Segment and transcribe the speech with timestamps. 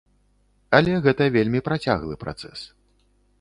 [0.77, 2.59] Але гэта вельмі працяглы працэс.